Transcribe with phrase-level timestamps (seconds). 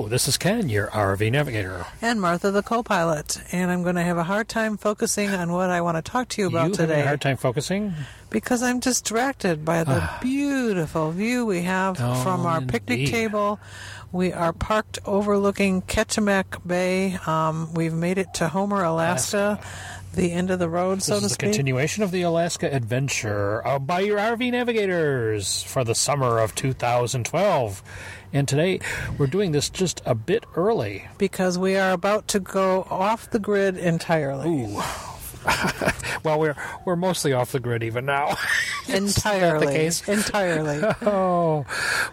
[0.00, 1.84] Hello, this is Ken, your RV navigator.
[2.00, 3.36] And Martha, the co pilot.
[3.52, 6.28] And I'm going to have a hard time focusing on what I want to talk
[6.30, 7.02] to you about you today.
[7.02, 7.92] a hard time focusing?
[8.30, 13.10] Because I'm distracted by the beautiful view we have Oh, from our picnic indeed.
[13.10, 13.60] table.
[14.10, 17.18] We are parked overlooking Kachemak Bay.
[17.26, 19.60] Um, we've made it to Homer, Alaska,
[20.14, 21.48] the end of the road, so this to is the speak.
[21.50, 27.82] continuation of the Alaska Adventure uh, by your RV navigators for the summer of 2012.
[28.32, 28.80] And today
[29.18, 31.06] we're doing this just a bit early.
[31.18, 34.48] because we are about to go off the grid entirely.
[34.66, 34.82] Ooh.
[36.22, 38.36] Well, we're we're mostly off the grid even now.
[38.88, 39.66] entirely.
[39.66, 40.08] the case?
[40.08, 40.80] Entirely.
[41.02, 41.64] oh,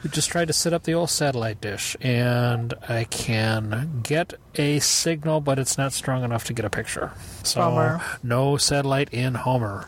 [0.04, 4.80] we just tried to set up the old satellite dish, and I can get a
[4.80, 7.12] signal, but it's not strong enough to get a picture.
[7.44, 8.02] So Bummer.
[8.24, 9.88] no satellite in Homer.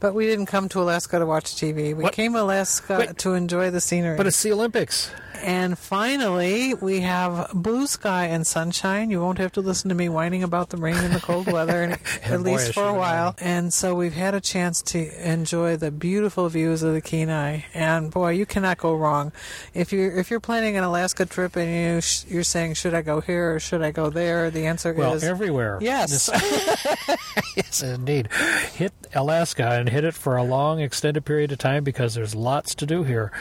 [0.00, 1.88] But we didn't come to Alaska to watch TV.
[1.96, 2.12] We What?
[2.12, 3.18] came to Alaska Wait.
[3.18, 4.16] to enjoy the scenery.
[4.16, 5.10] But it's the Olympics.
[5.42, 9.10] And finally, we have blue sky and sunshine.
[9.10, 11.82] You won't have to listen to me whining about the rain and the cold weather,
[11.84, 13.34] and, And at boy, least for a while.
[13.40, 17.60] And so we've had a chance to enjoy the beautiful views of the Kenai.
[17.74, 19.32] And boy, you cannot go wrong.
[19.74, 23.02] If you're if you're planning an Alaska trip and you sh- you're saying should I
[23.02, 25.78] go here or should I go there, the answer Well, is everywhere.
[25.80, 26.28] yes.
[27.56, 28.28] yes, indeed.
[28.74, 32.74] Hit Alaska and hit it for a long, extended period of time because there's lots
[32.76, 33.32] to do here.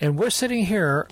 [0.00, 1.08] And we're sitting here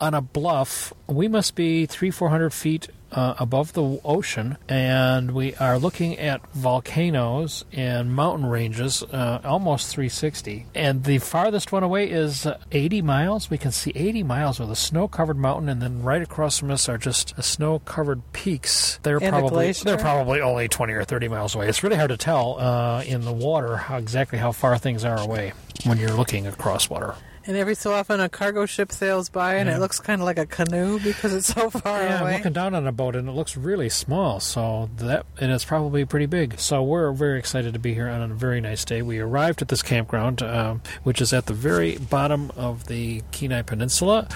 [0.00, 0.92] on a bluff.
[1.06, 6.18] We must be three, four hundred feet uh, above the ocean, and we are looking
[6.18, 10.66] at volcanoes and mountain ranges, uh, almost 360.
[10.74, 13.50] And the farthest one away is uh, 80 miles.
[13.50, 16.88] We can see 80 miles with a snow-covered mountain, and then right across from us
[16.88, 18.98] are just snow-covered peaks.
[19.02, 21.68] They're And probably they're probably only 20 or 30 miles away.
[21.68, 25.18] It's really hard to tell uh, in the water how exactly how far things are
[25.18, 25.52] away
[25.84, 27.14] when you're looking across water.
[27.46, 29.76] And every so often a cargo ship sails by, and Yeah.
[29.76, 32.74] it looks kind of like a canoe because it's so far Yeah, I'm looking down
[32.74, 34.40] on a boat and it looks really small.
[34.40, 36.58] So that and it's probably pretty big.
[36.58, 39.02] So we're very excited to be here on a very nice day.
[39.02, 43.62] We arrived at this campground, um, which is at the very bottom of the Kenai
[43.62, 44.28] Peninsula,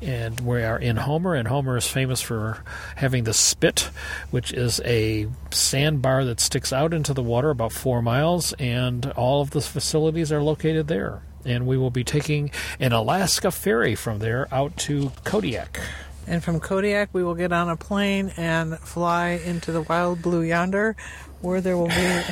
[0.00, 1.34] and we are in Homer.
[1.34, 2.62] And Homer is famous for
[2.96, 3.90] having the spit,
[4.30, 9.40] which is a sandbar that sticks out into the water about four miles, and all
[9.42, 11.22] of the facilities are located there.
[11.44, 15.80] And we will be taking an Alaska ferry from there out to Kodiak.
[16.26, 20.42] And from Kodiak, we will get on a plane and fly into the wild blue
[20.42, 20.94] yonder,
[21.42, 22.22] where there will be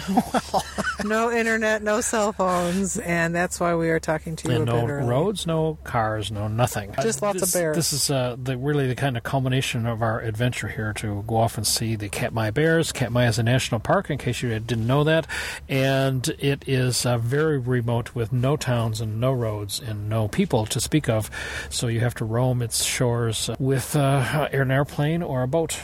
[1.04, 4.72] no internet, no cell phones, and that's why we are talking to you and a
[4.72, 6.94] no roads, no cars, no nothing.
[7.02, 7.76] Just lots of this- bears.
[7.76, 11.36] This is uh, the, really the kind of culmination of our adventure here to go
[11.36, 12.92] off and see the Katmai Bears.
[12.92, 15.26] Katmai is a national park, in case you didn't know that,
[15.68, 20.66] and it is uh, very remote with no towns and no roads and no people
[20.66, 21.30] to speak of.
[21.70, 25.78] So you have to roam its shores with uh, an airplane or a boat.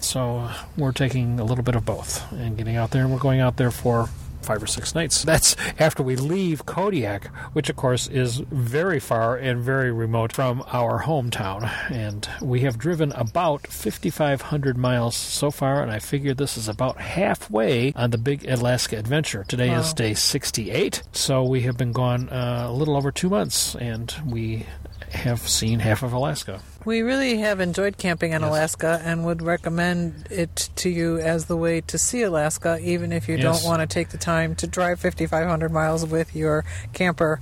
[0.00, 3.40] So we're taking a little bit of both and getting out there, and we're going
[3.40, 4.08] out there for
[4.44, 5.22] five or six nights.
[5.24, 10.62] That's after we leave Kodiak, which of course is very far and very remote from
[10.72, 11.70] our hometown.
[11.90, 16.98] And we have driven about 5,500 miles so far, and I figure this is about
[16.98, 19.44] halfway on the big Alaska adventure.
[19.48, 23.74] Today is day 68, so we have been gone uh, a little over two months,
[23.74, 24.66] and we
[25.10, 26.60] have seen half of Alaska.
[26.84, 28.50] We really have enjoyed camping in Yes.
[28.50, 33.26] Alaska and would recommend it to you as the way to see Alaska, even if
[33.28, 33.62] you Yes.
[33.62, 37.40] don't want to take the time to drive 5,500 miles with your camper.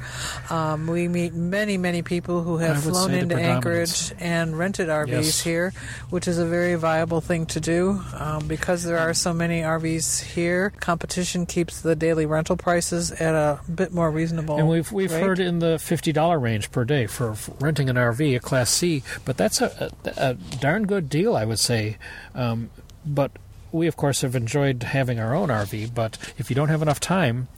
[0.48, 3.32] Um, we meet many, many people who have flown into.
[3.36, 5.40] Anchorage and rented RVs Yes.
[5.40, 5.72] here,
[6.10, 8.00] which is a very viable thing to do.
[8.16, 13.34] Um, because there are so many RVs here, competition keeps the daily rental prices at
[13.34, 14.56] a bit more reasonable.
[14.58, 15.22] And we've we've rate.
[15.22, 18.70] heard in the fifty dollar range per day for, for renting an RV, a Class
[18.70, 21.96] C, but that's a, a, a darn good deal, I would say.
[22.34, 22.70] Um,
[23.04, 23.32] but
[23.72, 25.94] we, of course, have enjoyed having our own RV.
[25.94, 27.48] But if you don't have enough time,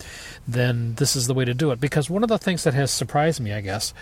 [0.47, 1.81] then this is the way to do it.
[1.81, 3.93] Because one of the things that has surprised me, I guess,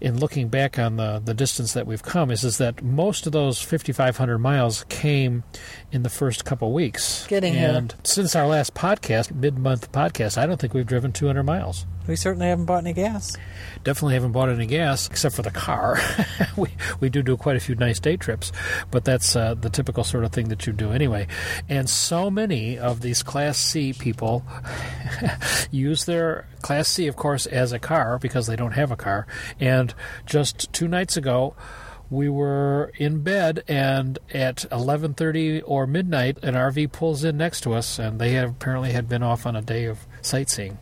[0.00, 3.32] in looking back on the, the distance that we've come, is is that most of
[3.32, 5.44] those fifty five hundred miles came
[5.92, 7.26] in the first couple weeks.
[7.26, 7.86] Getting here.
[8.04, 11.86] since our last podcast, mid month podcast, I don't think we've driven two hundred miles.
[12.08, 13.36] We certainly haven't bought any gas.
[13.84, 16.00] Definitely haven't bought any gas except for the car.
[16.56, 18.50] we we do do quite a few nice day trips,
[18.90, 21.26] but that's uh, the typical sort of thing that you do anyway.
[21.68, 24.42] And so many of these Class C people
[25.70, 29.26] use their Class C, of course, as a car because they don't have a car.
[29.60, 29.87] And
[30.26, 31.54] just two nights ago
[32.10, 37.74] we were in bed and at 11:30 or midnight an RV pulls in next to
[37.74, 40.78] us and they have apparently had been off on a day of sightseeing.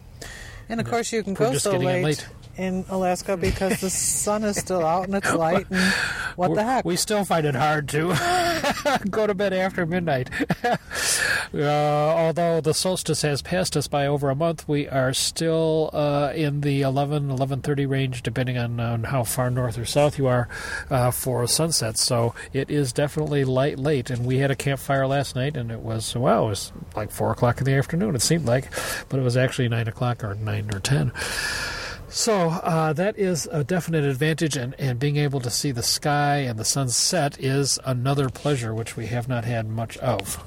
[0.69, 2.29] And of course, you can go so late, late.
[2.57, 5.67] in Alaska because the sun is still out and it's light.
[5.71, 5.93] And
[6.35, 6.85] what the heck?
[6.85, 8.09] We still find it hard to
[9.11, 10.31] go to bed after midnight.
[11.57, 16.33] uh, although the solstice has passed us by over a month, we are still uh,
[16.35, 20.49] in the 11, 11.30 range, depending on, on how far north or south you are
[20.91, 21.99] uh, for sunset.
[21.99, 24.11] So it is definitely light late.
[24.11, 27.33] And we had a campfire last night, and it was, well, it was like 4
[27.33, 28.71] o'clock in the afternoon, it seemed like.
[29.09, 31.13] But it was actually 9 o'clock or 9 or 10.
[32.09, 36.39] So uh, that is a definite advantage, and, and being able to see the sky
[36.39, 40.43] and the sunset is another pleasure which we have not had much of.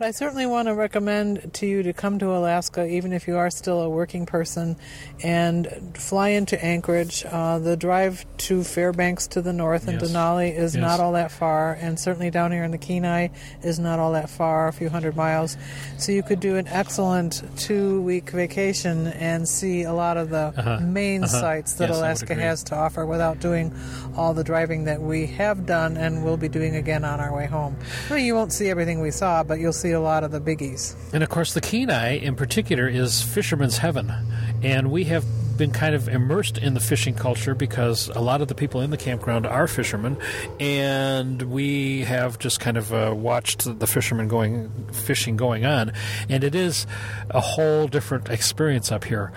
[0.00, 3.36] But I certainly want to recommend to you to come to Alaska, even if you
[3.36, 4.76] are still a working person,
[5.22, 7.22] and fly into Anchorage.
[7.30, 10.10] Uh, the drive to Fairbanks to the north and Yes.
[10.10, 10.80] Denali is Yes.
[10.80, 13.28] not all that far, and certainly down here in the Kenai
[13.62, 15.58] is not all that far, a few hundred miles.
[15.98, 20.54] So you could do an excellent two week vacation and see a lot of the
[20.56, 20.80] Uh-huh.
[20.80, 21.40] main Uh-huh.
[21.42, 23.70] sites that Yes, Alaska has to offer without doing
[24.16, 27.44] all the driving that we have done and will be doing again on our way
[27.44, 27.76] home.
[28.08, 30.94] Well, you won't see everything we saw, but you'll see a lot of the biggies.
[31.12, 34.12] And of course, the Kenai in particular is fisherman's heaven.
[34.62, 35.24] And we have
[35.60, 38.88] been kind of immersed in the fishing culture because a lot of the people in
[38.88, 40.16] the campground are fishermen.
[40.58, 45.92] And we have just kind of uh, watched the fishermen going fishing going on.
[46.30, 46.86] And it is
[47.28, 49.32] a whole different experience up here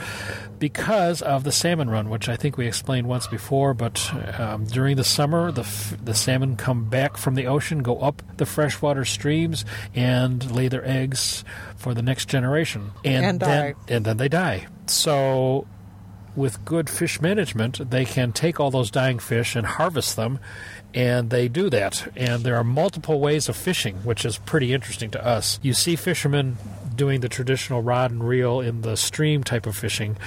[0.59, 3.73] because of the salmon run, which I think we explained once before.
[3.73, 4.09] But
[4.39, 8.21] um, during the summer, the f- the salmon come back from the ocean, go up
[8.37, 11.43] the freshwater streams, and lay their eggs
[11.75, 13.75] for the next generation, And then die.
[13.89, 14.67] and then they die.
[14.87, 15.67] So.
[16.35, 20.39] With good fish management, they can take all those dying fish and harvest them,
[20.93, 22.11] and they do that.
[22.15, 25.59] And there are multiple ways of fishing, which is pretty interesting to us.
[25.61, 26.57] You see fishermen
[26.95, 30.17] doing the traditional rod and reel in the stream type of fishing,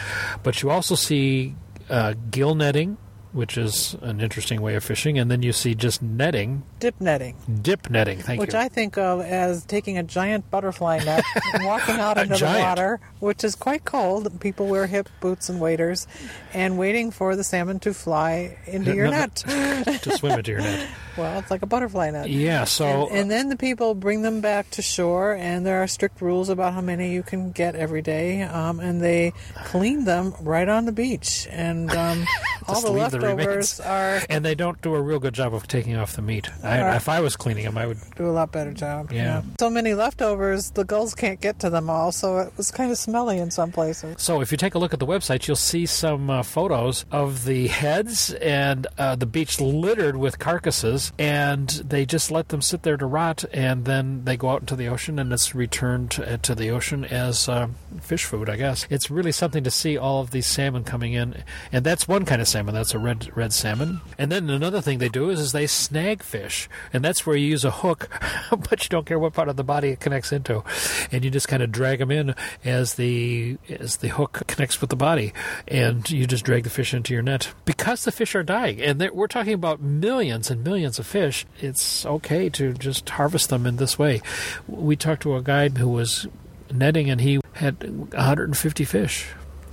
[0.42, 1.54] but you also see
[1.88, 2.98] uh, gill netting,
[3.36, 7.36] which is an interesting way of fishing, and then you see just netting, Dip netting,
[7.62, 8.18] dip netting.
[8.18, 8.58] Thank which you.
[8.58, 11.22] Which I think of as taking a giant butterfly net
[11.52, 14.40] and walking out into the water, which is quite cold.
[14.40, 16.06] People wear hip boots and waders,
[16.54, 19.36] and waiting for the salmon to fly into your net.
[19.36, 20.88] to swim into your net.
[21.16, 22.28] Well, it's like a butterfly net.
[22.28, 22.64] Yeah.
[22.64, 26.20] So and, and then the people bring them back to shore, and there are strict
[26.20, 28.42] rules about how many you can get every day.
[28.42, 29.32] Um, and they
[29.64, 32.26] clean them right on the beach, and um,
[32.68, 33.80] all the the leftovers remains.
[33.80, 36.48] are and they don't do a real good job of taking off the meat.
[36.62, 36.96] I.
[36.96, 37.98] If I was cleaning them, I would.
[38.16, 39.12] do a lot better job.
[39.12, 39.42] Yeah.
[39.58, 42.98] So many leftovers, the gulls can't get to them all, so it was kind of
[42.98, 44.16] smelly in some places.
[44.18, 47.44] So if you take a look at the website, you'll see some uh, photos of
[47.44, 52.82] the heads and uh, the beach littered with carcasses, and they just let them sit
[52.82, 56.38] there to rot, and then they go out into the ocean, and it's returned to,
[56.38, 57.68] to the ocean as uh,
[58.00, 58.86] fish food, I guess.
[58.90, 61.42] It's really something to see all of these salmon coming in,
[61.72, 62.74] and that's one kind of salmon.
[62.74, 64.00] That's a red red salmon.
[64.16, 67.46] And then another thing they do is, is they snag fish, and that's where you
[67.48, 68.08] use a hook,
[68.50, 70.64] but you don't care what part of the body it connects into,
[71.12, 74.88] and you just kind of drag them in as the as the hook connects with
[74.88, 75.34] the body,
[75.68, 79.06] and you just drag the fish into your net because the fish are dying, and
[79.12, 81.44] we're talking about millions and millions of fish.
[81.58, 84.22] It's okay to just harvest them in this way.
[84.66, 86.26] We talked to a guide who was
[86.72, 87.82] netting, and he had
[88.14, 89.26] 150 fish,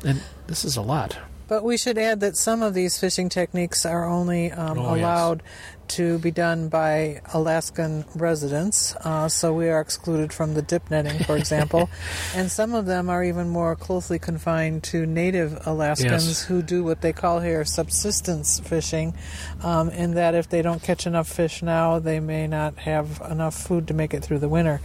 [0.03, 1.17] and this is a lot.
[1.53, 5.05] But we should add that some of these fishing techniques are only um, Oh, yes.
[5.89, 11.23] To be done by Alaskan residents, uh, so we are excluded from the dip netting,
[11.23, 11.89] for example.
[12.35, 16.43] and some of them are even more closely confined to native Alaskans Yes.
[16.43, 19.13] who do what they call here subsistence fishing,
[19.61, 23.55] um, in that if they don't catch enough fish now, they may not have enough
[23.55, 24.81] food to make it through the winter.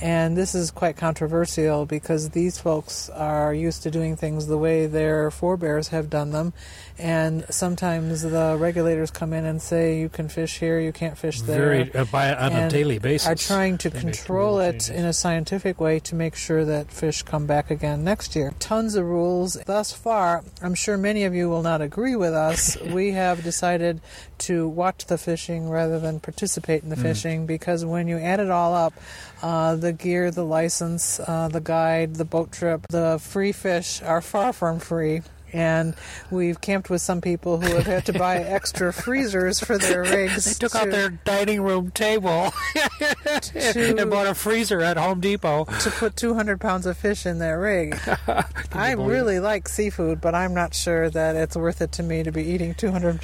[0.00, 4.86] And this is quite controversial because these folks are used to doing things the way
[4.86, 6.52] their forebears have done them.
[7.00, 11.40] And sometimes the regulators come in and say you can fish here, you can't fish
[11.40, 11.58] there.
[11.58, 13.26] Very uh, by on a daily basis.
[13.26, 14.90] Are trying to They control it changes.
[14.90, 18.52] in a scientific way to make sure that fish come back again next year.
[18.58, 19.54] Tons of rules.
[19.66, 22.76] Thus far, I'm sure many of you will not agree with us.
[22.92, 24.00] we have decided
[24.38, 27.02] to watch the fishing rather than participate in the Mm.
[27.02, 28.92] fishing because when you add it all up,
[29.42, 34.20] uh, the gear, the license, uh, the guide, the boat trip, the free fish are
[34.20, 35.22] far from free.
[35.52, 35.94] And
[36.30, 40.44] we've camped with some people who have had to buy extra freezers for their rigs.
[40.44, 42.52] They took to, out their dining room table
[43.40, 45.64] To- and bought a freezer at Home Depot.
[45.64, 47.98] to put 200 pounds of fish in their rig.
[48.72, 52.32] I really like seafood, but I'm not sure that it's worth it to me to
[52.32, 53.20] be eating 200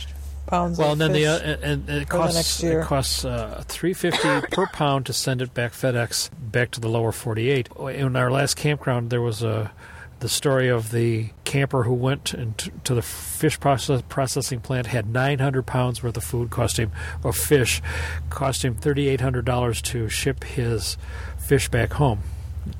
[0.46, 3.92] pounds Well, of and then the uh, and, and it costs it costs uh, three
[3.92, 7.68] fifty per pound to send it back FedEx back to the lower forty eight.
[7.76, 9.72] In our last campground, there was a
[10.20, 15.08] the story of the camper who went into to the fish process, processing plant had
[15.08, 16.90] 900 pounds worth of food cost him
[17.22, 17.82] of fish
[18.30, 20.96] cost him $3800 to ship his
[21.38, 22.20] fish back home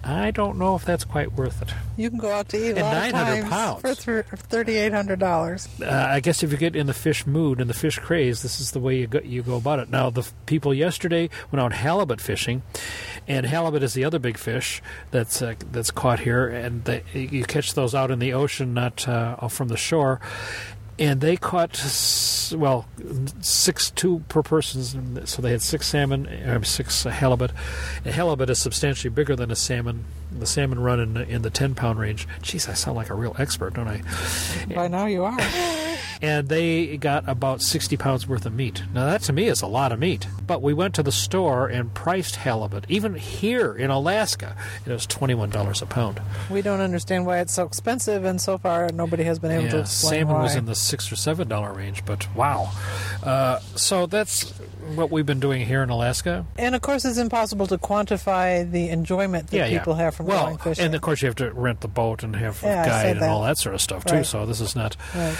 [0.05, 2.77] i don't know if that's quite worth it you can go out to eat a
[2.77, 4.05] and lot of 900 times pounds.
[4.05, 5.83] for $3,800.
[5.83, 8.61] uh, I guess if you get in the fish mood and the fish craze, this
[8.61, 9.89] is the way you go, you go about it.
[9.89, 12.63] Now, the people yesterday went out halibut fishing,
[13.27, 17.45] and halibut is the other big fish that's uh, that's caught here, and they, you
[17.45, 20.21] catch those out in the ocean, not uh, off from the shore.
[20.99, 21.79] And they caught
[22.57, 22.87] well
[23.41, 27.51] six two per person, so they had six salmon, or six halibut.
[28.05, 30.05] And halibut is substantially bigger than a salmon.
[30.37, 32.27] The salmon run in in the ten pound range.
[32.41, 34.03] Jeez, I sound like a real expert, don't I?
[34.75, 35.37] By now you are.
[36.23, 38.83] and they got about 60 pounds worth of meat.
[38.95, 40.27] Now, that to me is a lot of meat.
[40.47, 44.57] But we went to the store and priced halibut, even here in Alaska,
[44.87, 46.21] it was $21 a pound.
[46.51, 49.77] We don't understand why it's so expensive, and so far nobody has been able to
[49.77, 50.43] Yeah, explain salmon why.
[50.43, 52.71] was in the 6 or $7 range, but wow.
[53.23, 54.51] Uh, so that's
[54.95, 56.47] what we've been doing here in Alaska.
[56.59, 59.79] and of course, it's impossible to quantify the enjoyment that yeah, yeah.
[59.79, 60.85] people have from well, going fishing.
[60.85, 63.25] and of course you have to rent the boat and have Yeah, a guide and
[63.25, 64.17] all that sort of stuff too.
[64.17, 64.27] Right.
[64.27, 65.37] So this is not, Right.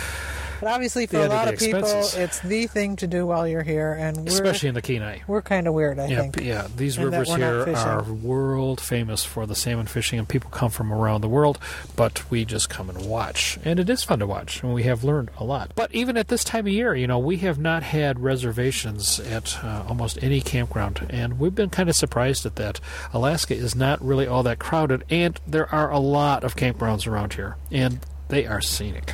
[0.61, 2.15] But obviously, for a lot of people, expenses.
[2.17, 5.21] it's the thing to do while you're here, and we're especially in the Kenai.
[5.27, 5.99] we're kind of weird.
[5.99, 6.41] I Yeah, think.
[6.43, 6.67] yeah.
[6.77, 11.21] These rivers here are world famous for the salmon fishing, and people come from around
[11.21, 11.59] the world.
[11.97, 15.05] But we just come and watch, and it is fun to watch, and we have
[15.05, 15.73] learned a lot.
[15.75, 19.63] But even at this time of year, you know, we have not had reservations at
[19.65, 22.81] uh, almost any campground, and we've been kind of surprised at that.
[23.13, 27.35] Alaska is not really all that crowded, and there are a lot of campgrounds around
[27.35, 29.13] here, and they are scenic.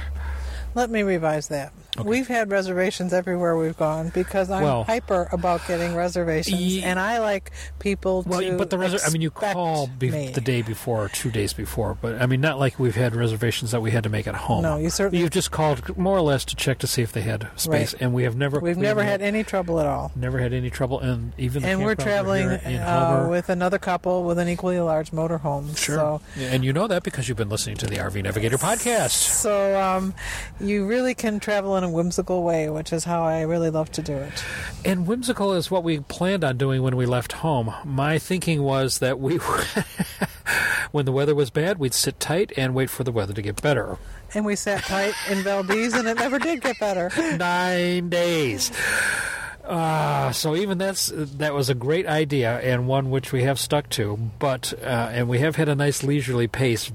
[0.75, 1.73] Let me revise that.
[1.99, 2.08] Okay.
[2.08, 6.99] We've had reservations everywhere we've gone because I'm Well- hyper about getting reservations, Ye- and
[6.99, 8.56] I like people Well, to.
[8.56, 11.99] but the reser- I mean, you call be- the day before or two days before,
[12.00, 14.62] but I mean, not like we've had reservations that we had to make at home.
[14.62, 17.20] No, you certainly- You've just called more or less to check to see if they
[17.20, 18.00] had space, Right.
[18.02, 18.58] and we have never.
[18.58, 20.12] We've we never have had any trouble at all.
[20.16, 24.38] never had any trouble, and even the And we're traveling uh, with another couple with
[24.38, 25.76] an equally large motorhome.
[25.76, 29.11] Sure, So, and you know that because you've been listening to the RV Navigator podcast.
[29.11, 30.14] so um,
[30.58, 34.03] you really can travel in a whimsical way, which is how I really love to
[34.03, 34.45] do it.
[34.85, 37.73] And whimsical is what we planned on doing when we left home.
[37.85, 39.37] My thinking was that we,
[40.93, 43.61] when the weather was bad, we'd sit tight and wait for the weather to get
[43.62, 43.99] better.
[44.35, 47.11] And we sat tight in Valdez, and it never did get better.
[47.37, 48.73] nine days.
[49.65, 53.89] Uh, so even that's that was a great idea and one which we have stuck
[53.91, 54.19] to.
[54.39, 56.91] But uh, and we have had a nice leisurely pace.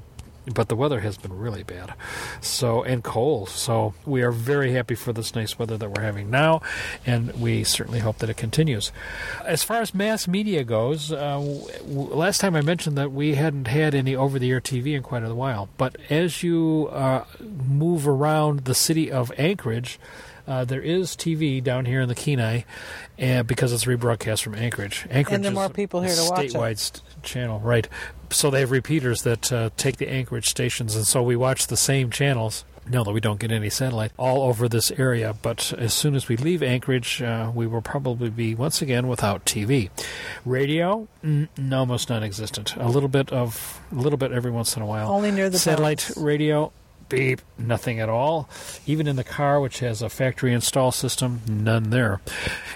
[0.54, 1.94] But the weather has been really bad,
[2.42, 3.50] so and cold.
[3.50, 6.62] So we are very happy for this nice weather that we're having now,
[7.06, 8.92] and we certainly hope that it continues.
[9.46, 11.40] As far as mass media goes, uh,
[11.86, 15.70] last time I mentioned that we hadn't had any over-the-air TV in quite a while.
[15.78, 20.00] But as you uh, move around the city of Anchorage,
[20.48, 22.62] uh, there is TV down here in the Kenai,
[23.18, 25.06] and because it's rebroadcast from Anchorage.
[25.10, 26.54] Anchorage And there are is more people here to watch it.
[26.54, 27.88] statewide st- channel, right?
[28.30, 31.78] So they have repeaters that uh, take the Anchorage stations, and so we watch the
[31.78, 32.64] same channels.
[32.90, 35.36] No, that we don't get any satellite all over this area.
[35.42, 39.44] But as soon as we leave Anchorage, uh, we will probably be once again without
[39.44, 39.90] TV.
[40.46, 42.78] Radio, mm, almost non-existent.
[42.78, 45.12] A little bit of, a little bit every once in a while.
[45.12, 46.72] Only near the satellite radio.
[47.10, 48.50] Beep, nothing at all.
[48.86, 52.20] Even in the car, which has a factory install system, none there.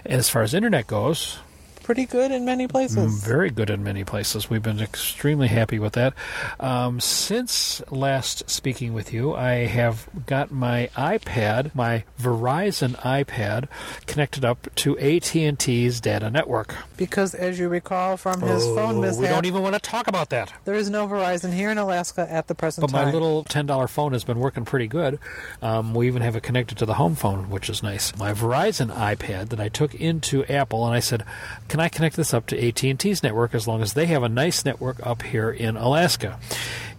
[0.05, 1.37] As far as internet goes,
[1.83, 3.23] pretty good in many places.
[3.23, 4.49] Very good in many places.
[4.49, 6.13] We've been extremely happy with that.
[6.59, 13.67] Um, since last speaking with you, I have got my iPad, my Verizon iPad,
[14.07, 16.75] connected up to AT&T's data network.
[16.97, 20.07] Because, as you recall from his phone Oh, mishap, we don't even want to talk
[20.07, 20.53] about that.
[20.65, 23.07] there is no Verizon here in Alaska at the present But time.
[23.07, 25.19] my little ten dollar phone has been working pretty good.
[25.61, 28.15] Um, we even have it connected to the home phone, which is nice.
[28.17, 31.23] My Verizon iPad that I took into Apple, and I said,
[31.71, 34.23] "Can I connect this up to AT and T's network as long as they have
[34.23, 36.37] a nice network up here in Alaska?"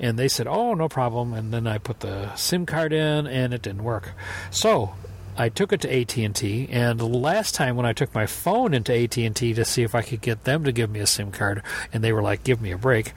[0.00, 3.52] And they said, "Oh, no problem." And then I put the SIM card in, and
[3.52, 4.12] it didn't work.
[4.50, 4.94] So
[5.36, 9.52] I took it to AT&T, and last time when I took my phone into AT&T
[9.52, 11.62] to see if I could get them to give me a SIM card,
[11.92, 13.12] and they were like, "Give me a break,"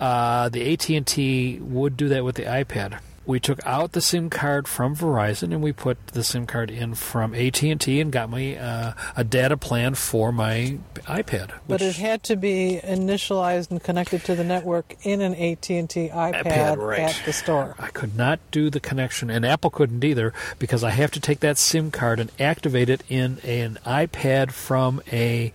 [0.00, 2.98] uh, the AT&T would do that with the iPad.
[3.26, 6.94] We took out the SIM card from Verizon, and we put the SIM card in
[6.94, 11.50] from AT&T, and got me uh, a data plan for my iPad.
[11.66, 16.44] but it had to be initialized and connected to the network in an AT&T iPad
[16.44, 17.00] iPad, right.
[17.00, 17.74] at the store.
[17.78, 21.40] I could not do the connection, and Apple couldn't either because I have to take
[21.40, 25.52] that SIM card and activate it in an iPad from a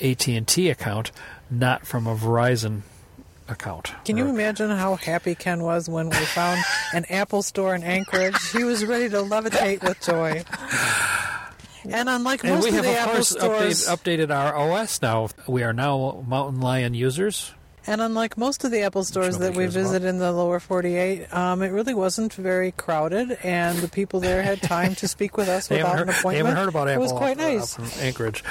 [0.00, 1.10] AT&T account,
[1.50, 2.82] not from a Verizon
[3.48, 3.92] account.
[4.04, 6.60] Can you imagine how happy Ken was when we found
[6.92, 8.36] an Apple store in Anchorage?
[8.52, 10.44] He was ready to levitate with joy.
[11.88, 14.54] And unlike And most we of have, the of Apple course, stores, update, updated our
[14.54, 15.28] OS now.
[15.46, 17.52] We are now Mountain Lion users.
[17.86, 21.62] And unlike most of the Apple stores that we visit in the lower 48, um,
[21.62, 25.68] it really wasn't very crowded, and the people there had time to speak with us
[25.68, 26.46] They without haven't, an heard, they appointment.
[26.46, 27.02] haven't heard about it Apple.
[27.02, 27.78] was quite nice.
[27.78, 28.44] up in Anchorage.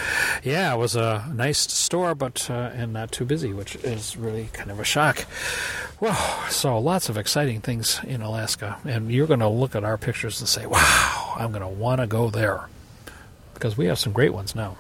[0.44, 4.50] Yeah, it was a nice store, but uh, and not too busy, which is really
[4.54, 5.26] kind of a shock.
[6.00, 6.16] Well,
[6.50, 10.40] so lots of exciting things in Alaska, and you're going to look at our pictures
[10.40, 12.68] and say, "Wow, I'm going to want to go there,"
[13.56, 14.78] because we have some great ones now.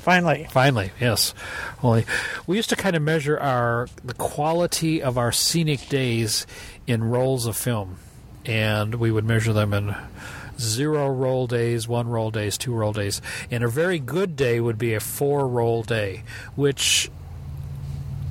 [0.00, 0.46] Finally.
[0.50, 1.34] Finally, yes.
[1.82, 2.06] Only
[2.46, 6.46] we used to kind of measure our the quality of our scenic days
[6.86, 7.98] in rolls of film,
[8.46, 9.94] and we would measure them in
[10.58, 13.20] zero roll days, one roll days, two roll days.
[13.50, 16.22] And a very good day would be a four roll day,
[16.54, 17.10] which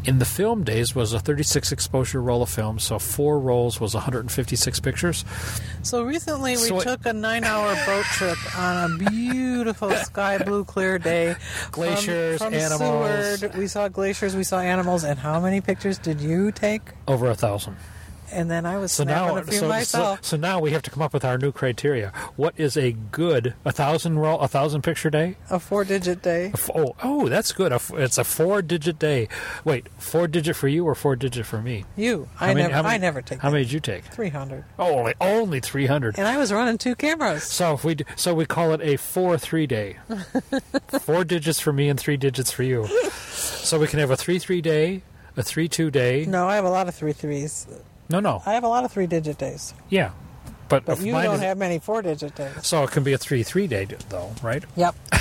[0.06, 3.94] in the film days was a 36 exposure roll of film, so four rolls was
[3.94, 5.26] 156 pictures.
[5.84, 10.38] So recently we So it- took a nine hour boat trip on a beautiful sky
[10.38, 11.34] blue clear day.
[11.34, 13.40] from- Glaciers, from, animals.
[13.40, 13.56] Seward.
[13.56, 16.82] We saw glaciers, we saw animals, and how many pictures did you take?
[17.08, 17.76] Over a thousand.
[18.32, 20.20] And then I was So now, a few so, so, myself.
[20.24, 22.12] so now we have to come up with our new criteria.
[22.36, 25.38] What is a good a thousand roll, a thousand picture day?
[25.50, 26.52] a four digit day.
[26.54, 27.72] F- Oh, oh, that's good.
[27.72, 29.28] A f- It's a four digit day.
[29.66, 31.86] Wait, four digit for you or four digit for me?
[31.96, 32.30] You.
[32.36, 33.54] How I many- never many- I never take How that.
[33.54, 34.04] many did you take?
[34.06, 34.66] 300.
[34.78, 36.18] Oh, only only three hundred.
[36.20, 37.44] And I was running two cameras.
[37.44, 39.98] So if we so we call it a four three day.
[41.02, 42.88] four digits for me and three digits for you.
[43.32, 45.04] So we can have a three three day,
[45.38, 46.26] a three two day.
[46.26, 47.68] No, I have a lot of three threes.
[48.10, 49.74] No, no, I have a lot of three digit days.
[49.90, 50.12] yeah,
[50.68, 52.66] but, But you don't is- have many four digit days.
[52.66, 54.64] So it can be a three three day though, right?
[54.76, 54.96] Yep.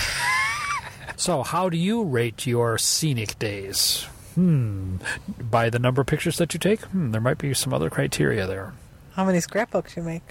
[1.17, 4.05] So, how do you rate your scenic days?
[4.37, 4.99] Hmm.
[5.51, 6.81] By the number of pictures that you take?
[6.83, 8.73] Hmm, there might be some other criteria there.
[9.15, 10.23] How many scrapbooks you make?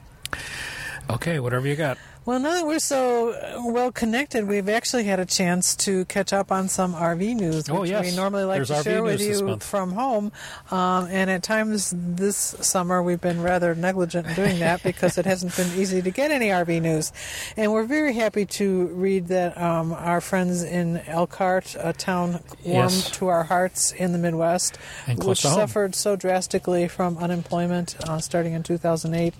[1.09, 1.97] Okay, whatever you got.
[2.27, 6.33] Well, now that we're so uh, well connected, we've actually had a chance to catch
[6.33, 8.03] up on some RV news, which Oh, yes.
[8.03, 10.33] we normally like There's to RV share with you from home.
[10.69, 15.25] Um, and at times this summer, we've been rather negligent in doing that because it
[15.25, 17.13] hasn't been easy to get any RV news.
[17.55, 22.31] And we're very happy to read that um, our friends in Elkhart, a town
[22.65, 23.09] warm Yes.
[23.11, 24.77] to our hearts in the Midwest,
[25.15, 29.33] which suffered so drastically from unemployment uh, starting in 2008,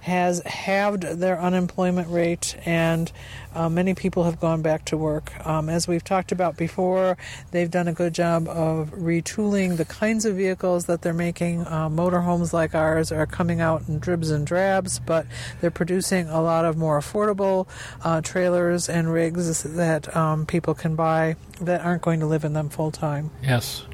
[0.00, 2.21] has halved their unemployment rate,
[2.64, 3.10] and
[3.54, 5.32] uh, many people have gone back to work.
[5.46, 7.16] Um, as we've talked about before,
[7.50, 11.62] they've done a good job of retooling the kinds of vehicles that they're making.
[11.62, 15.26] Uh, motorhomes like ours are coming out in dribs and drabs, but
[15.60, 17.66] they're producing a lot of more affordable
[18.04, 22.52] uh, trailers and rigs that um, people can buy that aren't going to live in
[22.52, 23.30] them full time.
[23.42, 23.84] Yes.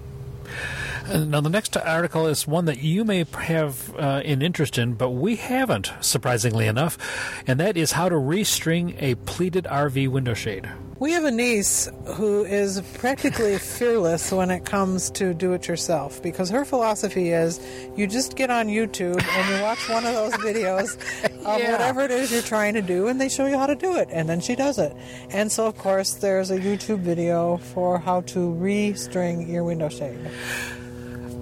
[1.09, 5.11] Now, the next article is one that you may have uh, an interest in, but
[5.11, 6.99] we haven't, surprisingly enough,
[7.47, 10.69] and that is how to restring a pleated RV window shade.
[10.99, 16.21] We have a niece who is practically fearless when it comes to do it yourself
[16.21, 17.61] because her philosophy is
[17.97, 20.97] you just get on YouTube and you watch one of those videos
[21.47, 21.71] of Yeah.
[21.71, 24.09] whatever it is you're trying to do and they show you how to do it
[24.11, 24.93] and then she does it.
[25.31, 30.19] And so, of course, there's a YouTube video for how to restring your window shade.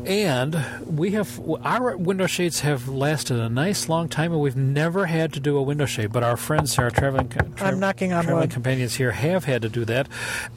[0.07, 5.07] And we have our window shades have lasted a nice long time, and we've never
[5.07, 6.13] had to do a window shade.
[6.13, 8.53] But our friends, our traveling, tra- I'm knocking on traveling wood.
[8.53, 10.09] companions here, have had to do that.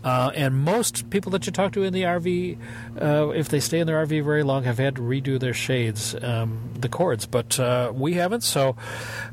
[0.04, 2.58] Uh, and most people that you talk to in the RV,
[3.02, 6.16] uh, if they stay in their RV very long, have had to redo their shades,
[6.22, 7.26] um, the cords.
[7.26, 8.76] But uh, we haven't, so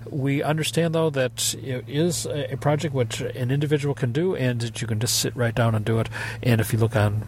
[0.09, 4.81] we understand though that it is a project which an individual can do, and that
[4.81, 6.09] you can just sit right down and do it.
[6.43, 7.27] And if you look on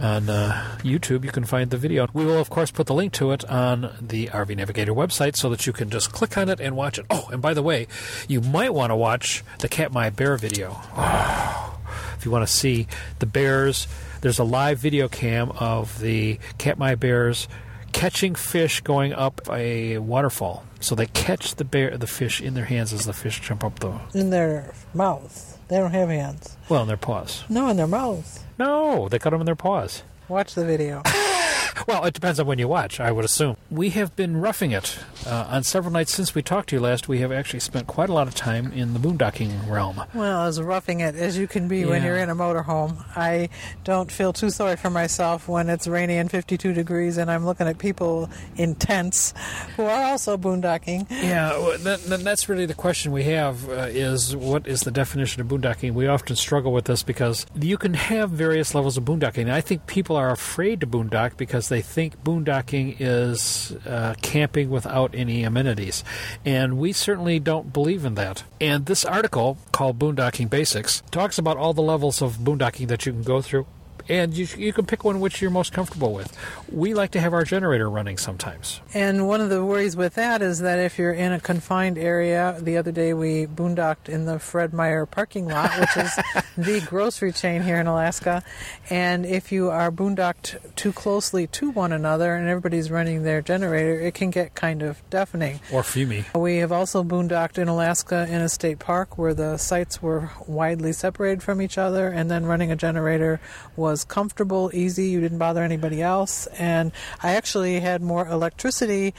[0.00, 2.08] on uh, YouTube, you can find the video.
[2.12, 5.50] We will, of course, put the link to it on the RV Navigator website so
[5.50, 7.06] that you can just click on it and watch it.
[7.10, 7.86] Oh, and by the way,
[8.28, 10.80] you might want to watch the Katmai Bear video.
[12.16, 12.86] if you want to see
[13.18, 13.86] the bears,
[14.20, 17.48] there's a live video cam of the Katmai bears
[17.92, 20.64] catching fish going up a waterfall.
[20.80, 23.80] So they catch the bear, the fish in their hands as the fish jump up
[23.80, 25.58] the In their mouths.
[25.70, 26.56] They don't have hands.
[26.68, 27.44] well in their paws.
[27.48, 28.40] No, in their mouths.
[28.58, 30.02] No, they cut them in their paws.
[30.28, 31.02] Watch the video.
[31.86, 33.56] Well, it depends on when you watch, I would assume.
[33.70, 34.98] We have been roughing it.
[35.26, 38.08] Uh, on several nights since we talked to you last, we have actually spent quite
[38.08, 40.00] a lot of time in the boondocking realm.
[40.14, 43.48] Well, as roughing it as you can be when you're in a motorhome, I
[43.84, 47.66] don't feel too sorry for myself when it's rainy and 52 degrees and I'm looking
[47.66, 49.34] at people in tents
[49.76, 51.10] who are also boondocking.
[51.10, 55.40] Yeah, that, that- that's really the question we have uh, is what is the definition
[55.40, 55.94] of boondocking?
[55.94, 59.50] We often struggle with this because you can have various levels of boondocking.
[59.50, 65.14] I think people are afraid to boondock because they think boondocking is uh, camping without
[65.14, 66.04] any amenities.
[66.44, 68.44] And we certainly don't believe in that.
[68.60, 73.12] And this article called Boondocking Basics talks about all the levels of boondocking that you
[73.12, 73.66] can go through.
[74.10, 76.36] And you, you can pick one which you're most comfortable with.
[76.70, 78.80] We like to have our generator running sometimes.
[78.92, 82.58] And one of the worries with that is that if you're in a confined area,
[82.60, 86.12] the other day we boondocked in the Fred Meyer parking lot, which is
[86.58, 88.42] the grocery chain here in Alaska.
[88.90, 94.00] And if you are boondocked too closely to one another and everybody's running their generator,
[94.00, 95.60] it can get kind of deafening.
[95.72, 96.24] Or fumey.
[96.36, 100.92] We have also boondocked in Alaska in a state park where the sites were widely
[100.92, 103.40] separated from each other, and then running a generator
[103.76, 105.06] was comfortable, easy.
[105.08, 109.14] You didn't bother anybody else, and I actually had more electricity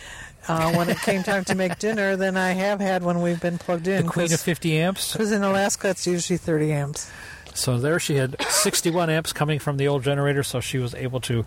[0.48, 3.58] uh, when it came time to make dinner than I have had when we've been
[3.58, 4.06] plugged in.
[4.06, 5.13] The Queen of 50 amps.
[5.13, 7.12] Because in Alaska it's usually 30 amps.
[7.54, 11.20] So there she had 61 amps coming from the old generator, so she was able
[11.22, 11.46] to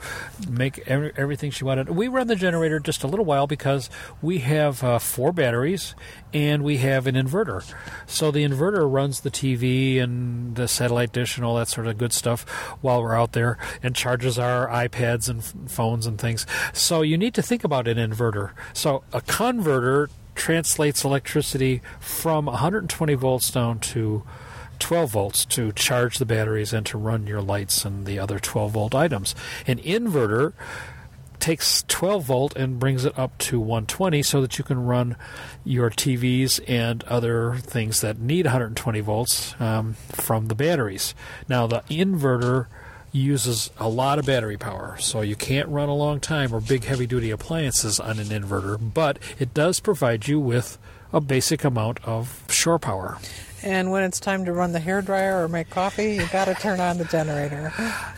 [0.49, 1.91] make every, everything she wanted.
[1.91, 3.91] We run the generator just a little while because
[4.21, 5.95] we have uh, four batteries
[6.33, 7.65] and we have an inverter.
[8.07, 11.99] So the inverter runs the TV and the satellite dish and all that sort of
[11.99, 12.43] good stuff
[12.81, 16.47] while we're out there and charges our iPads and f- phones and things.
[16.73, 18.51] So you need to think about an inverter.
[18.73, 24.25] So a converter translates electricity from 120 volts down to
[24.79, 28.73] 12 volts to charge the batteries and to run your lights and the other 12
[28.73, 29.35] volt items.
[29.67, 30.53] An inverter
[31.41, 35.17] takes 12 volt and brings it up to 120 so that you can run
[35.65, 41.15] your TVs and other things that need 120 volts um, from the batteries.
[41.49, 42.67] Now, the inverter
[43.13, 46.85] uses a lot of battery power, so you can't run a long time or big
[46.85, 50.79] heavy duty appliances on an inverter, but it does provide you with
[51.13, 53.19] a basic amount of shore power.
[53.65, 56.55] And when it's time to run the hair dryer or make coffee, you got to
[56.55, 57.73] turn on the generator.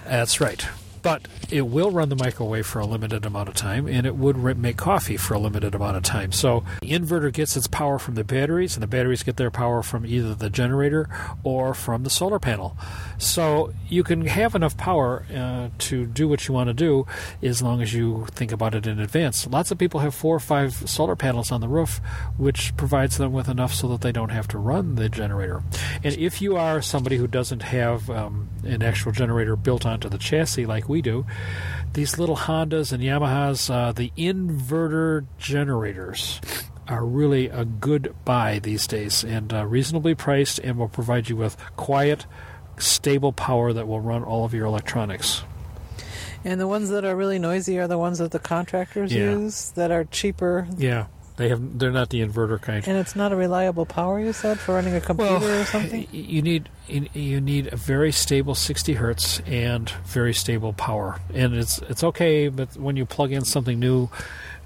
[0.04, 0.66] That's right.
[1.06, 4.36] But it will run the microwave for a limited amount of time, and it would
[4.58, 6.32] make coffee for a limited amount of time.
[6.32, 9.84] So the inverter gets its power from the batteries, and the batteries get their power
[9.84, 11.08] from either the generator
[11.44, 12.76] or from the solar panel.
[13.18, 17.06] So you can have enough power uh, to do what you want to do
[17.40, 19.46] as long as you think about it in advance.
[19.46, 22.00] Lots of people have four or five solar panels on the roof,
[22.36, 25.62] which provides them with enough so that they don't have to run the generator.
[26.02, 30.18] And if you are somebody who doesn't have um, an actual generator built onto the
[30.18, 31.24] chassis like we do,
[31.94, 36.40] these little Hondas and Yamahas, uh, the inverter generators
[36.88, 41.36] are really a good buy these days and uh, reasonably priced and will provide you
[41.36, 42.26] with quiet,
[42.78, 45.42] stable power that will run all of your electronics.
[46.44, 49.32] And the ones that are really noisy are the ones that the contractors Yeah.
[49.32, 50.68] use that are cheaper.
[50.76, 51.78] Yeah, they have.
[51.78, 52.86] They're not the inverter kind.
[52.86, 56.06] And it's not a reliable power, you said, for running a computer or something?
[56.10, 61.78] You need you need a very stable 60 hertz and very stable power, and it's
[61.88, 62.48] it's okay.
[62.48, 64.08] But when you plug in something new,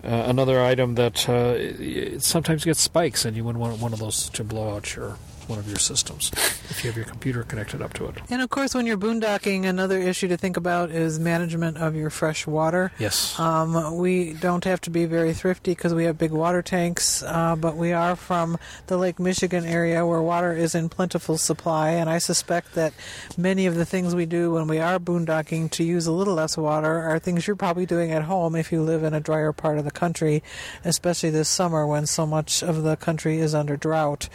[0.04, 4.28] uh, another item that uh, sometimes gets spikes, and you wouldn't want one of those
[4.30, 5.16] to blow out your
[5.50, 6.30] one of your systems
[6.70, 8.14] if you have your computer connected up to it.
[8.30, 12.08] And of course, when you're boondocking, another issue to think about is management of your
[12.08, 12.92] fresh water.
[12.98, 13.38] Yes.
[13.38, 17.56] Um, we don't have to be very thrifty because we have big water tanks, uh,
[17.56, 22.08] but we are from the Lake Michigan area where water is in plentiful supply, and
[22.08, 22.92] I suspect that
[23.36, 26.56] many of the things we do when we are boondocking to use a little less
[26.56, 29.78] water are things you're probably doing at home if you live in a drier part
[29.78, 30.42] of the country,
[30.84, 34.28] especially this summer when so much of the country is under drought.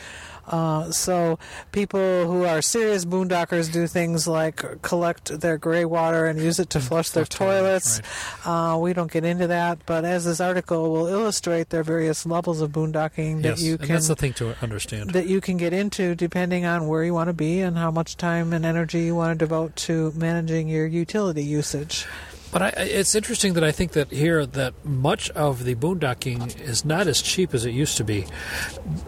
[0.47, 1.39] Uh, so
[1.71, 6.69] people who are serious boondockers do things like collect their gray water and use it
[6.71, 8.01] to flush their toilets.
[8.45, 12.25] Uh, we don't get into that, but as this article will illustrate, there are various
[12.25, 13.63] levels of boondocking that yes.
[13.63, 15.11] you and can that's the thing to understand.
[15.11, 18.17] that you can get into depending on where you want to be and how much
[18.17, 22.05] time and energy you want to devote to managing your utility usage.
[22.51, 26.85] But I, it's interesting that I think that here that much of the boondocking is
[26.85, 28.25] not as cheap as it used to be.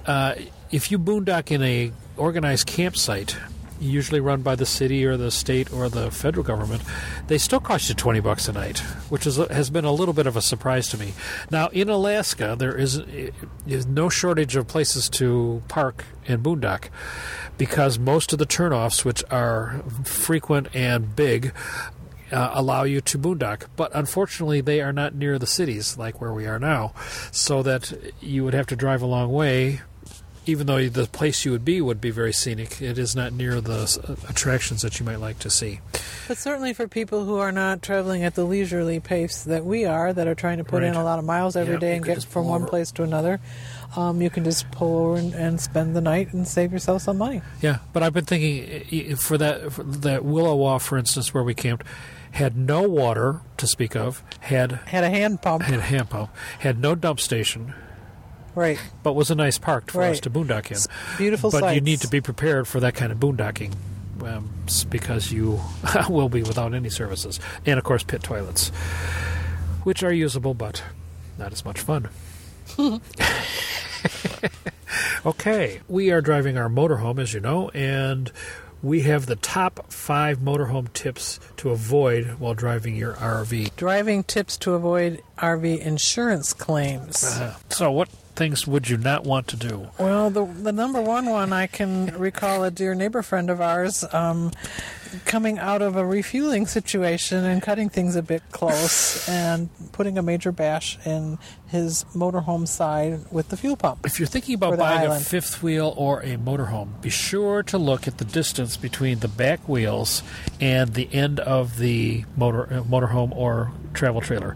[0.05, 0.35] Uh,
[0.71, 3.37] if you boondock in a organized campsite,
[3.79, 6.81] usually run by the city or the state or the federal government,
[7.27, 10.25] they still cost you twenty bucks a night, which is has been a little bit
[10.25, 11.13] of a surprise to me.
[11.51, 13.01] Now in Alaska, there is,
[13.67, 16.89] is no shortage of places to park and boondock
[17.57, 21.53] because most of the turnoffs, which are frequent and big,
[22.31, 23.67] uh, allow you to boondock.
[23.75, 26.93] But unfortunately, they are not near the cities like where we are now,
[27.31, 29.81] so that you would have to drive a long way.
[30.47, 33.59] Even though the place you would be would be very scenic, it is not near
[33.59, 35.81] the attractions that you might like to see.
[36.27, 40.13] But certainly for people who are not traveling at the leisurely pace that we are,
[40.13, 42.23] that are trying to put in a lot of miles every Yeah, day and get
[42.23, 42.69] from one over.
[42.69, 43.39] place to another,
[43.95, 47.17] um, you can just pull over and, and spend the night and save yourself some
[47.17, 47.41] money.
[47.61, 51.85] Yeah, but I've been thinking for that for that Willowa, for instance, where we camped,
[52.31, 56.29] had no water to speak of, had Had a hand pump, had a hand pump,
[56.59, 57.73] had no dump station,
[58.57, 58.79] right?
[59.03, 61.17] but was a nice park for us to boondock in.
[61.17, 63.73] Beautiful but you need to be prepared for that kind of boondocking
[64.23, 64.49] um,
[64.89, 65.59] because you
[66.09, 67.39] will be without any services.
[67.65, 68.69] And of course pit toilets
[69.83, 70.83] which are usable but
[71.37, 72.09] not as much fun.
[75.25, 75.81] Okay.
[75.87, 78.31] We are driving our motorhome as you know and
[78.81, 84.55] we have the top five motorhome tips to avoid while driving your rv Driving tips
[84.57, 87.23] to avoid RV insurance claims.
[87.23, 89.89] Uh, so what things would you not want to do?
[89.97, 94.05] Well, the the number one one I can recall a dear neighbor friend of ours
[94.13, 94.51] um,
[95.25, 100.21] coming out of a refueling situation and cutting things a bit close and putting a
[100.21, 104.05] major bash in his motorhome side with the fuel pump.
[104.05, 108.07] If you're thinking about buying a fifth wheel or a motorhome, be sure to look
[108.07, 110.23] at the distance between the back wheels
[110.61, 114.55] and the end of the motor uh, motorhome or travel trailer.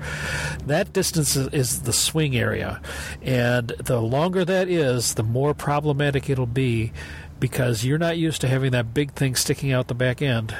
[0.65, 2.81] That distance is, is the swing area,
[3.21, 6.91] and the longer that is, the more problematic it'll be
[7.41, 10.55] because you're not used to having that big thing sticking out the back end.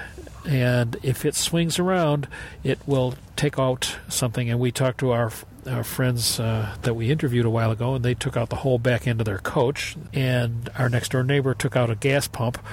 [0.45, 2.27] And if it swings around,
[2.63, 4.49] it will take out something.
[4.49, 5.31] And we talked to our
[5.69, 8.79] our friends uh, that we interviewed a while ago, and they took out the whole
[8.79, 9.95] back end of their coach.
[10.11, 12.57] And our next door neighbor took out a gas pump.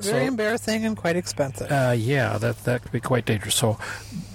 [0.00, 1.70] Very So- embarrassing and quite expensive.
[1.70, 3.54] Uh, yeah, that that could be quite dangerous.
[3.54, 3.78] So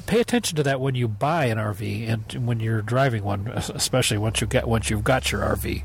[0.06, 4.18] pay attention to that when you buy an RV and when you're driving one, especially
[4.18, 5.84] once you get once you've got your RV.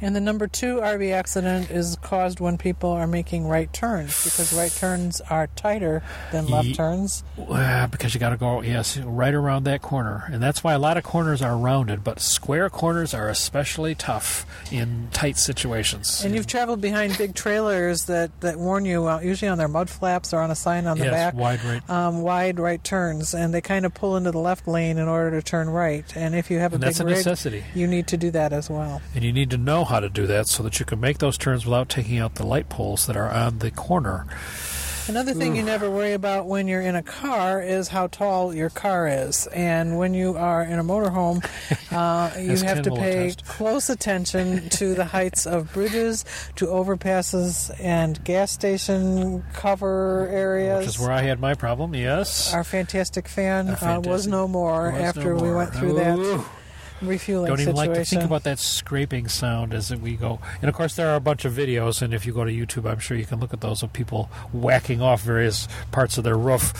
[0.00, 4.52] And the number two RV accident is caused when people are making right turns because
[4.52, 7.24] right turns are tighter than left Ye- turns.
[7.38, 10.78] Uh, because you got to go yes right around that corner, and that's why a
[10.78, 16.22] lot of corners are rounded, but square corners are especially tough in tight situations.
[16.24, 19.88] And you've traveled behind big trailers that, that warn you, uh, usually on their mud
[19.88, 21.90] flaps or on a sign on the yes, back, wide right.
[21.90, 25.30] um, wide right turns, and they kind of pull into the left lane in order
[25.40, 26.04] to turn right.
[26.16, 27.64] And if you have a And big that's a rig, necessity.
[27.74, 29.00] you need to do that as well.
[29.14, 31.38] And you need to know how to do that so that you can make those
[31.38, 34.26] turns without taking out the light poles that are on the corner.
[35.08, 38.70] Another thing you never worry about when you're in a car is how tall your
[38.70, 39.46] car is.
[39.48, 41.44] And when you are in a motorhome,
[41.92, 43.44] uh, you have to pay attest.
[43.44, 46.24] close attention to the heights of bridges,
[46.56, 50.80] to overpasses, and gas station cover areas.
[50.80, 52.52] Which is where I had my problem, yes.
[52.52, 55.56] Our fantastic fan Our uh, was no more Was no after we more.
[55.58, 56.36] went through Ooh.
[56.38, 56.44] that
[57.02, 57.92] refueling Don't even situation.
[57.94, 60.38] like to think about that scraping sound as we go.
[60.62, 62.90] And of course, there are a bunch of videos, and if you go to YouTube,
[62.90, 66.36] I'm sure you can look at those of people whacking off various parts of their
[66.38, 66.72] roof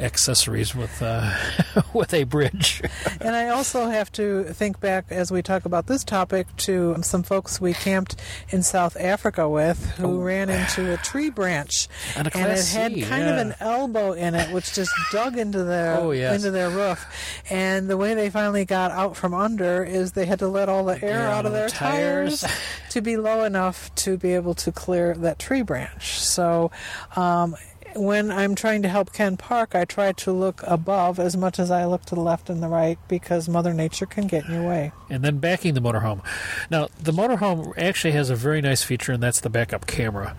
[0.00, 1.34] accessories with uh,
[1.94, 2.82] with a bridge.
[3.22, 7.22] And I also have to think back as we talk about this topic to some
[7.22, 8.16] folks we camped
[8.48, 10.22] in South Africa with who Oh.
[10.22, 11.86] ran into a tree branch.
[12.16, 15.36] And a and it had C, kind of an elbow in it, which just dug
[15.36, 16.36] into their Oh, yes.
[16.36, 17.04] into their roof.
[17.50, 20.68] And the way they finally got out from under wonder is they had to let
[20.68, 22.60] all the air Air out of their tires, tires.
[22.90, 26.18] to be low enough to be able to clear that tree branch.
[26.20, 26.70] So.
[27.16, 27.56] Um,
[27.96, 31.72] when I'm trying to help Ken park, I try to look above as much as
[31.72, 34.62] I look to the left and the right because Mother Nature can get in your
[34.62, 34.92] way.
[35.08, 36.24] and then backing the motorhome.
[36.70, 40.36] Now, the motorhome actually has a very nice feature, and that's the backup camera.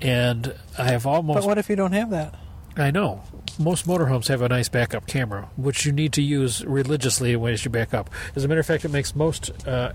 [0.00, 1.40] And I have almost.
[1.40, 2.36] But what if you don't have that?
[2.76, 3.22] I know,
[3.58, 7.70] most motorhomes have a nice backup camera, which you need to use religiously when you
[7.70, 8.08] back up.
[8.34, 9.92] As a matter of fact, it makes most uh,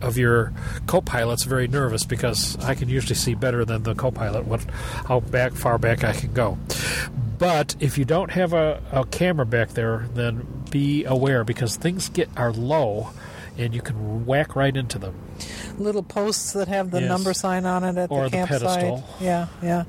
[0.00, 0.52] of your
[0.86, 4.62] co-pilots very nervous because I can usually see better than the co-pilot what
[5.08, 6.58] how back far back I can go.
[7.38, 12.08] But if you don't have a, a camera back there, then be aware because things
[12.08, 13.10] get are low,
[13.58, 15.14] and you can whack right into them.
[15.78, 17.08] little posts that have the Yes.
[17.08, 18.60] number sign on it at Or the the campsite.
[18.62, 19.04] pedestal.
[19.20, 19.84] Yeah, yeah.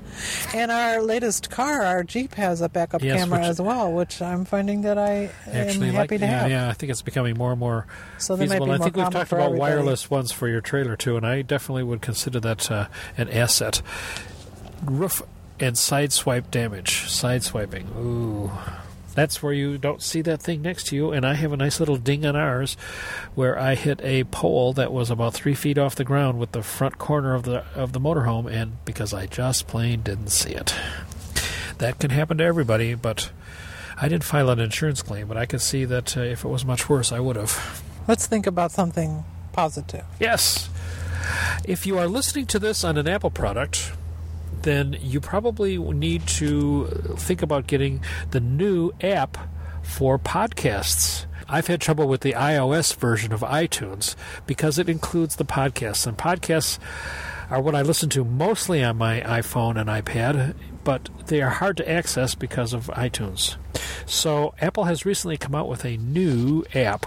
[0.54, 4.22] And our latest car, our Jeep, has a backup Yes, camera which- as well, which
[4.22, 6.52] I'm finding that I Actually, am like happy to yeah, have.
[6.52, 7.86] yeah, I think it's becoming more and more
[8.18, 8.66] So they might feasible.
[8.66, 9.60] be I more think we've talked about everybody.
[9.60, 13.82] wireless ones for your trailer too, and I definitely would consider that uh, an asset.
[14.84, 15.22] Roof
[15.62, 17.10] and side swipe damage.
[17.10, 17.88] Side swiping.
[17.98, 18.52] Ooh.
[19.18, 21.80] That's where you don't see that thing next to you, and I have a nice
[21.80, 22.78] little ding on ours
[23.34, 26.62] where I hit a pole that was about three feet off the ground with the
[26.62, 30.76] front corner of the of the motorhome, and because I just plain didn't see it.
[31.80, 33.32] That can happen to everybody, but
[34.00, 36.64] I didn't file an insurance claim, but I could see that uh, if it was
[36.64, 37.82] much worse, I would have.
[38.08, 40.06] Let's think about something positive.
[40.20, 40.70] Yes.
[41.66, 43.94] If you are listening to this on an Apple product,
[44.68, 49.38] then you probably need to think about getting the new app
[49.82, 51.26] for podcasts.
[51.48, 56.18] I've had trouble with the iOS version of iTunes because it includes the podcasts, and
[56.18, 56.78] podcasts
[57.50, 60.54] are what I listen to mostly on my iPhone and iPad,
[60.84, 63.56] but they are hard to access because of iTunes.
[64.06, 67.06] So, Apple has recently come out with a new app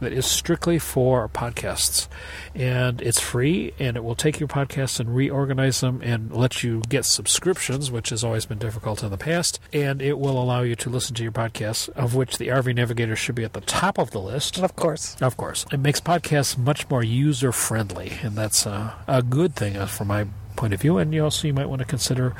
[0.00, 2.08] that is strictly for podcasts.
[2.54, 6.82] And it's free, and it will take your podcasts and reorganize them and let you
[6.88, 9.60] get subscriptions, which has always been difficult in the past.
[9.72, 13.16] And it will allow you to listen to your podcasts, of which the RV Navigator
[13.16, 14.58] should be at the top of the list.
[14.58, 15.16] Of course.
[15.20, 15.66] Of course.
[15.72, 20.08] It makes podcasts much more user friendly, and that's uh, a good thing uh, from
[20.08, 20.98] my point of view.
[20.98, 22.34] And you also you might want to consider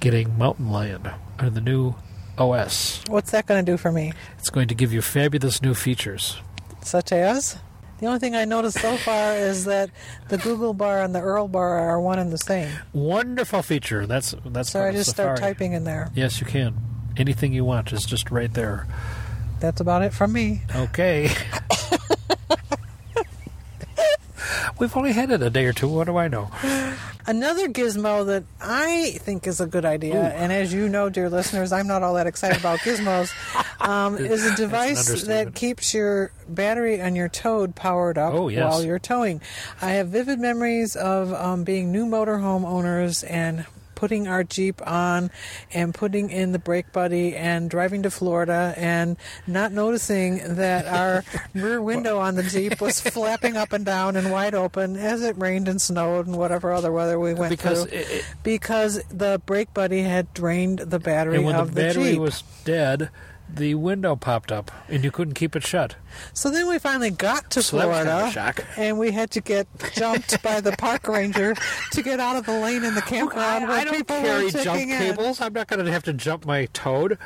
[0.00, 1.94] getting Mountain Lion or the new
[2.38, 3.02] OS.
[3.08, 4.12] What's that going to do for me?
[4.38, 6.38] It's going to give you fabulous new features.
[6.82, 7.58] Such as?
[7.98, 9.90] The only thing I noticed so far is that
[10.28, 12.72] the Google bar and the URL bar are one and the same.
[12.94, 14.06] Wonderful feature.
[14.06, 16.10] That's that's So I just start typing in there.
[16.14, 16.76] Yes, you can.
[17.18, 18.86] Anything you want is just right there.
[19.60, 20.62] That's about it from me.
[20.74, 21.30] Okay.
[24.78, 25.88] We've only had it a day or two.
[25.88, 26.50] What do I know?
[27.26, 31.70] Another gizmo that I think is a good idea, and as you know, dear listeners,
[31.70, 33.30] I'm not all that excited about gizmos,
[33.86, 38.70] um, is a device that keeps your battery on your Toad powered up Oh, yes.
[38.70, 39.40] while you're towing.
[39.82, 43.66] I have vivid memories of um, being new motorhome owners and
[44.00, 45.30] putting our Jeep on
[45.74, 51.22] and putting in the brake buddy and driving to Florida and not noticing that our
[51.54, 55.36] rear window on the Jeep was flapping up and down and wide open as it
[55.36, 57.98] rained and snowed and whatever other weather we went Because through.
[57.98, 62.12] it- it- because the brake buddy had drained the battery and when of the battery
[62.12, 62.20] Jeep.
[62.20, 63.10] was dead,
[63.56, 65.96] the window popped up, and you couldn't keep it shut.
[66.32, 69.40] So then we finally got to So was kind of Florida, and we had to
[69.40, 71.54] get jumped by the park ranger
[71.92, 74.50] to get out of the lane in the campground where I, I don't people carry
[74.50, 74.88] jump in.
[74.88, 75.40] cables.
[75.40, 77.18] I'm not going to have to jump my toad.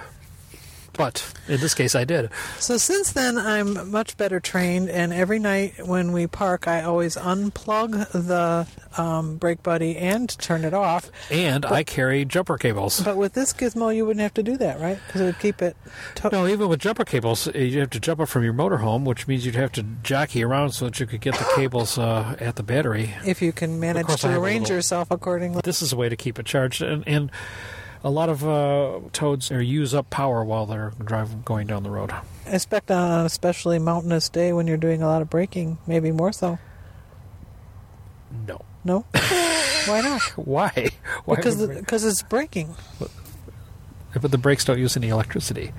[0.96, 2.30] But in this case, I did.
[2.59, 7.16] So since then, I'm much better trained, and every night when we park, I always
[7.16, 8.66] unplug the
[9.00, 11.11] um, brake buddy and turn it off.
[11.30, 13.00] And I carry jumper cables.
[13.00, 14.98] But with this gizmo, you wouldn't have to do that, right?
[15.07, 15.76] Because it would keep it.
[16.16, 19.04] To- No, even with jumper cables, uh, you have to jump up from your motorhome,
[19.04, 22.37] which means you'd have to jockey around so that you could get the cables uh,
[22.38, 23.14] at the battery.
[23.26, 25.61] if you can manage to arrange little- yourself accordingly.
[25.64, 27.30] This is a way to keep it charged, and, and
[28.04, 31.90] a lot of uh, toads are use up power while they're driving going down the
[31.90, 32.12] road.
[32.12, 36.12] I expect on an especially mountainous day when you're doing a lot of braking, maybe
[36.12, 36.58] more so.
[38.46, 39.06] No, No?
[39.86, 40.22] Why not?
[40.36, 40.90] why?
[41.24, 41.36] Why?
[41.36, 42.74] Because because it's braking.
[42.98, 45.72] but the brakes don't use any electricity.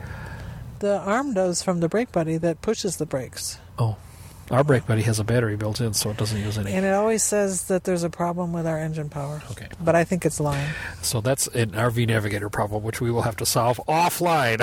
[0.79, 3.57] The arm does from the brake buddy that pushes the brakes.
[3.79, 3.97] Oh,
[4.51, 6.71] our brake buddy has a battery built in, so it doesn't use any.
[6.71, 9.41] And it always says that there's a problem with our engine power.
[9.51, 9.67] Okay.
[9.83, 10.69] But I think it's lying.
[11.01, 14.61] So that's an RV Navigator problem, which we will have to solve offline.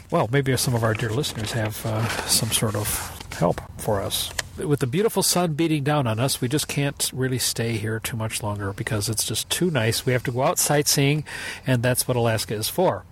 [0.10, 4.30] well, maybe some of our dear listeners have uh, some sort of help for us.
[4.56, 8.16] With the beautiful sun beating down on us, we just can't really stay here too
[8.16, 10.06] much longer because it's just too nice.
[10.06, 11.24] We have to go out sightseeing,
[11.66, 13.04] and that's what Alaska is for.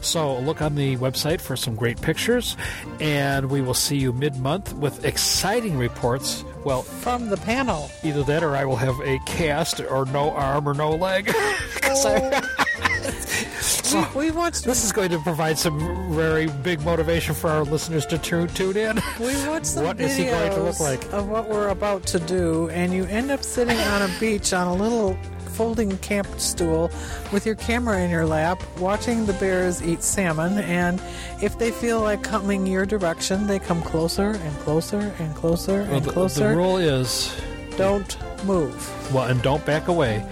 [0.00, 2.56] So look on the website for some great pictures,
[3.00, 6.44] and we will see you mid month with exciting reports.
[6.64, 7.90] Well, From the panel.
[8.02, 11.26] either that or I will have a cast or no arm or no leg.
[11.80, 12.64] 'Cause I- oh.
[14.14, 18.04] We, we watched this is going to provide some very big motivation for our listeners
[18.06, 19.00] to tune, tune in.
[19.18, 21.10] We watched some What videos is he going to look like?
[21.10, 24.66] of what we're about to do, and you end up sitting on a beach on
[24.66, 25.16] a little
[25.58, 26.88] folding camp stool
[27.32, 30.56] with your camera in your lap, watching the bears eat salmon.
[30.58, 31.02] And
[31.42, 35.90] if they feel like coming your direction, they come closer and closer and closer and
[35.90, 36.48] Well, the, closer.
[36.50, 37.34] the rule is
[37.76, 39.12] Don't move.
[39.12, 40.24] Well, and don't back away.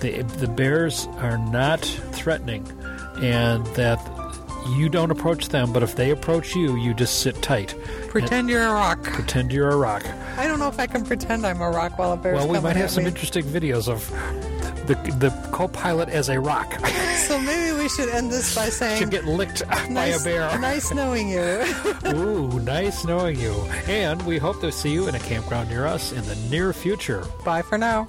[0.00, 1.80] The the bears are not
[2.12, 2.66] threatening,
[3.20, 4.00] and that
[4.78, 5.74] you don't approach them.
[5.74, 7.74] But if they approach you, you just sit tight.
[8.08, 9.02] Pretend you're a rock.
[9.02, 10.04] Pretend you're a rock.
[10.38, 12.58] I don't know if I can pretend I'm a rock while a bear's well, we
[12.60, 13.10] might have some me.
[13.10, 14.10] interesting videos of
[14.94, 16.74] the the co-pilot as a rock.
[17.30, 18.98] So maybe we should end this by saying.
[18.98, 20.58] Should get licked by a bear.
[20.58, 21.62] nice knowing you.
[22.06, 23.52] Ooh, nice knowing you.
[23.86, 27.24] And we hope to see you in a campground near us in the near future.
[27.44, 28.08] Bye for now.